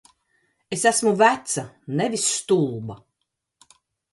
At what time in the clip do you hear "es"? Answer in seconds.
0.75-0.83